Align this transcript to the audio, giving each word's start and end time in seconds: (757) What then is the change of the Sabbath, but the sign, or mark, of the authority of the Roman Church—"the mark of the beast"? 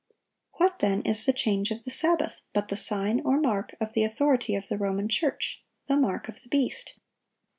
(757) 0.57 0.57
What 0.57 0.79
then 1.05 1.11
is 1.11 1.25
the 1.27 1.31
change 1.31 1.69
of 1.69 1.83
the 1.83 1.91
Sabbath, 1.91 2.41
but 2.53 2.69
the 2.69 2.75
sign, 2.75 3.21
or 3.23 3.39
mark, 3.39 3.75
of 3.79 3.93
the 3.93 4.03
authority 4.03 4.55
of 4.55 4.67
the 4.67 4.79
Roman 4.79 5.07
Church—"the 5.07 5.95
mark 5.95 6.27
of 6.27 6.41
the 6.41 6.49
beast"? 6.49 6.95